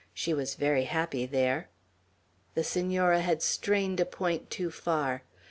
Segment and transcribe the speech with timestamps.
[0.15, 1.69] She was very happy there."
[2.55, 5.21] The Senora had strained a point too far.